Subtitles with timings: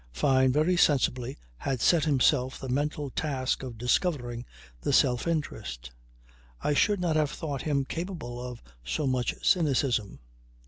[0.11, 4.45] Fyne very sensibly had set himself the mental task of discovering
[4.81, 5.91] the self interest.
[6.59, 10.17] I should not have thought him capable of so much cynicism.